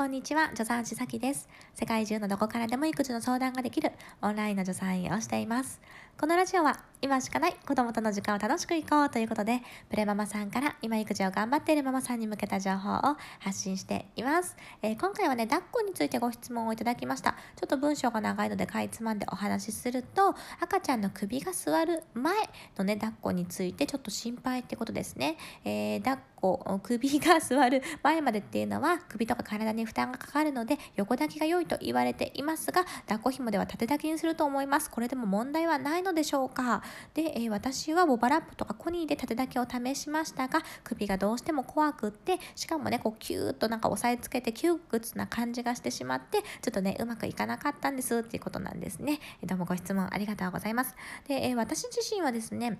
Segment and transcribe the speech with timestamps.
[0.00, 1.46] こんにちは、助産師さきです。
[1.74, 3.92] 世界中のどこからでも育児の相談ができる
[4.22, 5.78] オンラインの助産院をしています。
[6.18, 9.60] このラジオは今しかない子供との時間を楽しくいこうということで、
[9.90, 14.56] プレママさんから今育児を頑張っているママさんに向けた情報を発信しています。
[14.80, 17.32] えー、今回はね、抱っこについてご質問をいただきました。
[17.56, 22.34] ちょっと文章が長いのでかいつまんでお話しすると、赤ちゃんの首が座る前
[22.78, 25.36] のね、抱っこについてちょっと心配ってことですね。
[25.66, 34.90] えー、抱っこう、 首が座る前までっていうのは首とか体に負担がかかるので横抱きが良いと言われていますが、抱っこ紐では縦抱きにすると思います。
[34.90, 36.82] これでも問題はないのでしょうか？
[37.14, 49.20] で、えー、私はボバラップとかコニーで縦抱きを試しましたが首がどうしても怖くってしかもねこうキューッとなんか押さえつけて窮屈な感じがしてしまってちょっとねうまくいかなかったんですっていうことなんですね。
[49.44, 50.94] どうもご質問ありがとうございます。
[51.26, 52.78] で、えー、私自身はですね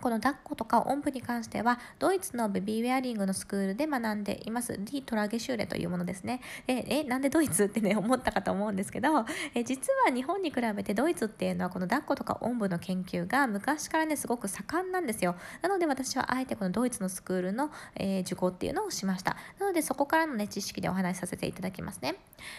[0.00, 4.72] この抱っことかおんぶに関しては、ドイツのベビーウェアリングのスクールで学んでいます。
[4.72, 6.40] ディ・トラゲシューレというものですね。
[6.66, 9.24] え、えなんでドイツってね、思ったかと思うんですけど、
[9.54, 15.36] え実は日本に比べてドイツっていうのは、この抱っことかおんぶの研究が昔からね、すごく盛んなんですよ。
[15.62, 19.36] なので私はあえてこのドイツのスクールの、えー、受講っていうのをしました。
[19.58, 22.16] なのでそこからのね、知識でお話しさせていただきますね。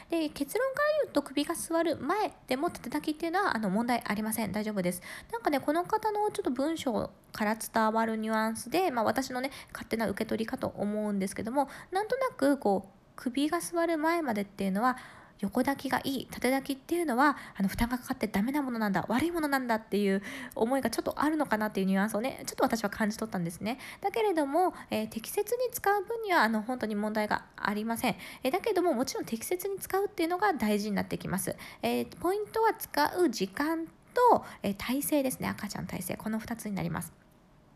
[0.09, 4.51] で、結論から言うと首が座る前でも立てたきっていうのは、あの、問題ありません。
[4.51, 5.01] 大丈夫です。
[5.31, 14.97] なんかね、この方のちょっと文章から伝わるニュアンスで、まあ、私のね勝手な受け取りかと思うんですけどもなんとなくこう首が座る前までっていうのは
[15.39, 20.21] 横抱きがいい縦抱きっていうのはあの負担がかかってダメなものなんだ悪いものなんだっていう
[20.55, 23.79] 思いがちょっとあるのかなっていうニュアンスをねちょっと私は感じ取ったんですね。
[24.01, 33.87] だけれども、えー、適切に使う分にはあの本当に問題がありません、えー、だけどももちろん適切に使うっていうのが大事になってきます、えー、ポイントは使う時間
[34.31, 35.47] と、え体勢ですね。
[35.47, 36.15] 赤ちゃん体勢。
[36.15, 37.13] この2つになります。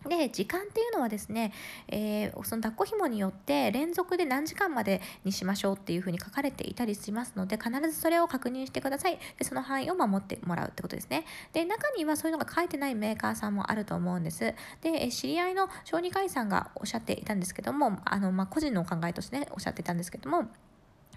[0.10, 1.54] で時間っていうのはですね、
[1.88, 9.20] えー、その抱っこ紐によって連続で何時間までにしましょうっていうふうに書かれていたりしますので必ずそれを確認してください。
[9.38, 11.26] でその範囲を守ってもらうってことですね。
[11.54, 14.54] で中にはそういうのが書いてないメーカーさんもあると思うんです。
[14.82, 20.50] で知り合いの小児科医さんがおっしゃっていたんですけどもあの、まあ、個人のお考えとしてねおっしゃっていたんですけども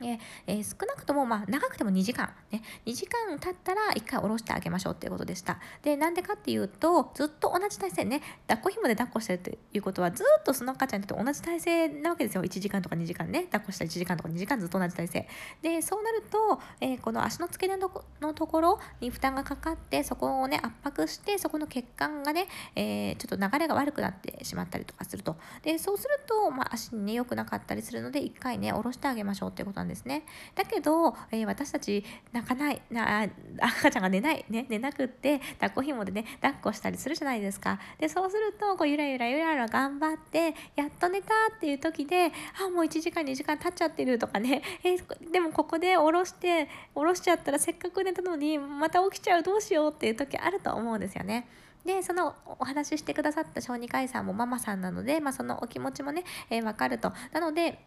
[0.02, 5.58] えー、少なくとも、まあ、長くても2時間、ね、2時間経ったら1回下ろしてあげましょうっていうことでした。
[5.82, 12.44] で、なんでかっていうと、ずっと同じ体勢ね、抱っこ紐で抱っこしてるっていうことは、ずっとその赤ちゃんと同じ体勢なわけですよ。
[12.44, 15.28] 1時間とか2時間ね、抱っこした1時間とか2時間ずっと同じ体勢。
[15.62, 25.36] で、そうなると、えー、この足の付け根のところに負担がかかって、そこをね、圧迫して、そこの血管がね、えー、ちょっと流れが悪くなってしまったりとかすると。
[25.62, 30.24] で、そうすると、まあ、足にね、良くなかったりするので、1回ね、下ろしてあげましょうっていうことなんですですね。
[30.54, 33.28] だけど、えー、私たち泣かないな
[33.60, 42.32] 赤ちゃんが寝ない、ね、寝なくって抱っこ紐でね抱っこしたりするじゃないですかでそうするとこうゆらゆらゆらゆら頑張ってやっと寝たっていう時で
[42.64, 51.48] あもう1時間2時間経っちゃってるとかね、 えー、でもここで下ろして下ろしちゃったらせっかく寝たのにまた起きちゃうどうしようっていう時あると思うんですよね。
[51.84, 57.78] でそのお話ししてくださった小児科医さんもママさんなので、まあ、そのお気持ちもね、えー、分かるとなので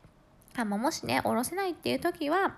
[0.61, 2.55] あもしね下ろせないっていう時は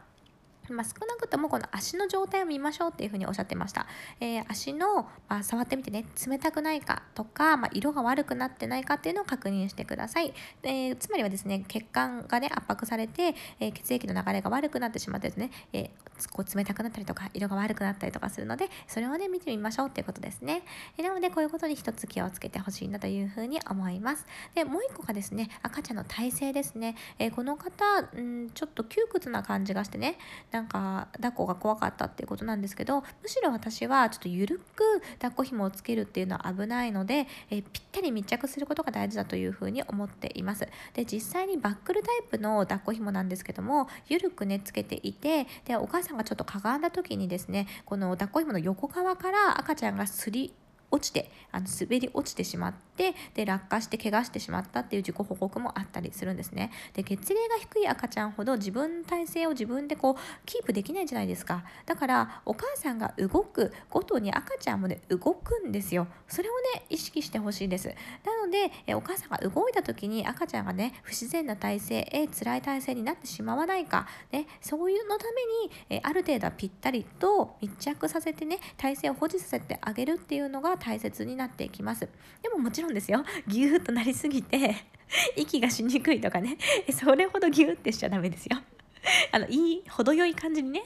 [0.70, 3.88] まあ、少なくともこの足の状態を見ましょうっていうふうにおっしゃってました。
[4.20, 10.34] えー、足の、まあ、触ってみてね、冷たくないかとか、まあ、色が悪くなってないかっていうのを確認してください。
[10.64, 15.90] えー、つまりはですね、血管がね、圧迫されて、えー、血液の流れが悪くなってしまってですね、え
[16.30, 20.64] こう冷たくなったりとか、色が悪くなったりとかするので、それをね、見てみましょうっていうことですね。
[20.98, 24.26] えなので、こういうことに一つ気をつけてほしいなというふうに思います。
[24.54, 26.96] で、もう一個がですね、赤ちゃんの体勢ですね。
[27.18, 30.18] えこの方、んちょっと窮屈な感じがしてね、
[30.52, 40.68] なんか抱っこが怖かったっていうことなんですけどむしろ私はちょっと緩く抱っこ紐をつけるっていうのは危ないので、えー、ぴったり密着することが大事だというふうに思っています。
[40.94, 50.54] で実際にバックルタイプの抱っこ紐なんですけども緩くねつけていてでお母さんがちょっとかがんだ時にですねこの抱っこ紐の横側から赤ちゃんがすり
[50.92, 56.72] 落ちてあの滑り落ちてしまってで落下して怪我してしまったっていう自己報告もあったりするんですね。
[56.94, 61.64] で月齢が低い赤ちゃんほど自分の体勢を自分でこうキープできないじゃないですか。
[61.86, 66.08] だからお母さんが動くごとに赤ちゃんもね動くんですよ。
[66.28, 67.88] それをね意識してほしいです。
[68.24, 82.10] なのでえお母さんが動いた時に赤ちゃんがね不自然な体勢え辛い体勢になってしまわないか、ね、そういうのためにえある程度はぴったりと密着させてね体勢を保持させてあげるっていうのが大切になっていきます。
[82.42, 83.24] でももちろんですよ。
[83.48, 84.76] ギューッとなりすぎて
[85.38, 86.58] 息がしにくいとかね。
[86.92, 88.58] それほどギューってしちゃダメですよ。
[89.32, 90.84] あのいい程よい感じにね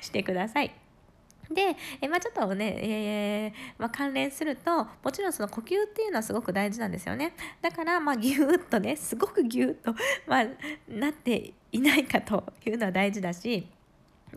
[0.00, 0.74] してください。
[1.50, 7.34] で、えまあ、ちょっとね、えー、まあ、関連するともちろんその呼吸っていうのはすごく大事なんですよね。
[7.60, 9.94] だからまあギューッとねすごくギューッと、
[10.26, 10.46] まあ、
[10.88, 13.66] なっていないかというのは大事だし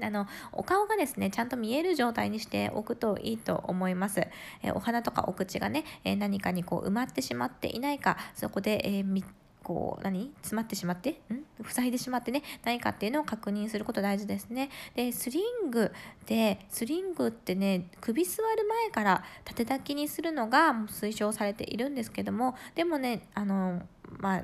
[0.01, 4.27] あのお顔がですねちゃんと見える状態にしておくといいと思います。
[4.63, 9.23] えお鼻とかお口がね、え何かにこう埋まってしまっていないかそこで、えー
[9.63, 10.31] こう何？
[10.43, 11.09] 詰まってしまって？
[11.33, 11.43] ん？
[11.67, 14.69] 塞いでしまってね何かっていうのを確認すること大事ですね。
[14.93, 15.91] でスリング
[16.27, 23.81] でスリングってね首座る前から縦抱きにするのが推奨されているんですけどもでもねあの
[24.19, 24.43] まあ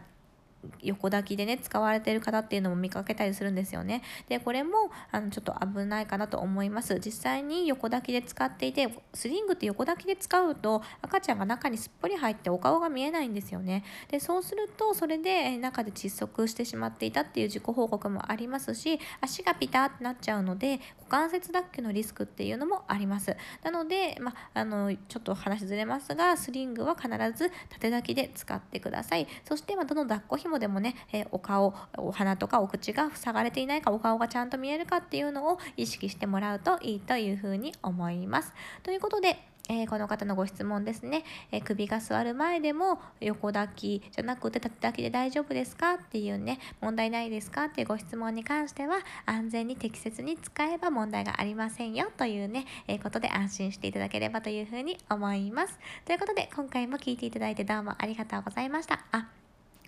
[0.81, 4.01] 横抱きでね使われてる方っていうのも見かけたりするんですよね。
[4.29, 6.99] でこれもあのちょっと危ないかなと思います。
[6.99, 13.83] 実際に横抱きで使っていてスリングって横抱きで使うと赤ちゃんが中にすっぽり入ってお顔が見えないんですよね。
[14.09, 23.35] でそうするとそれで中で窒息してしまっていたっていう自己報告もありますし足がピタってなっちゃうので股関節脱臼のリスクっていうのもあります。
[23.63, 29.27] なので、まあのちょっと話ずれますがスリングは必ず縦抱きで使ってください。
[29.45, 38.53] そして、まどの抱っこ紐でもね、え、お顔お鼻とかお口が塞がれていないかお顔がちゃんと見えるかっていうのを意識してもらうといいというふうに思います。
[38.83, 55.79] ということでえー、この方のご質問ですね、えー、首が座る前でも横抱きじゃなくて縦抱きで大丈夫ですかっていうね問題ないですかっていうご質問に関しては安全に適切に使えば問題がありませんよというね、えー、ことで安心していただければというふうに思います。
[56.05, 59.05] ということで今回も聞いていただいてどうもありがとうございました。
[59.11, 59.40] あ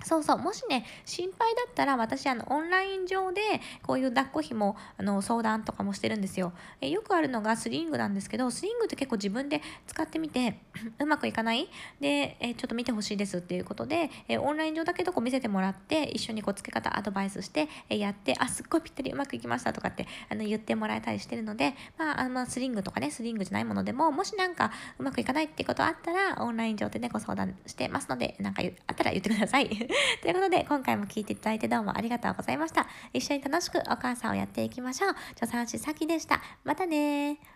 [0.04, 0.38] そうそう。
[0.38, 3.42] もしね心配だったら私あのオンライン上で
[3.84, 6.54] こういう抱っこひもあの相談とかもしてるんですよ。
[6.82, 10.60] えよくあるのがスリングなんですけどスリングって結構自分で使ってみて
[11.00, 11.70] うまくいかない？
[12.00, 29.83] でえちょっと見てほしいですっていうことでえオンライン上だけどこう見せてもらって一緒にこう付け方アドバイスしてえやってあすっごいぴったりうまくいきましたとかってあの言ってもらえたりしてるのでまああのスリングとかねスリングじゃないものでももしなんかうまくいかないってことあったらオンライン上でねご相談してますのでなんかあったら言ってください。
[30.22, 32.88] ということで、今回も聞いていただいてどうもありがとうございました。
[33.14, 35.16] 一緒に楽しくお母さんをやっていきましょう。
[35.36, 36.42] 助産師さきでした。
[36.64, 37.53] またね